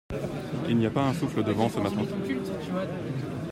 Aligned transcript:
Il 0.67 0.77
n’y 0.77 0.87
a 0.87 0.89
pas 0.89 1.09
un 1.09 1.13
souffle 1.13 1.43
de 1.43 1.51
vent 1.51 1.69
ce 1.69 1.79
matin. 1.79 2.03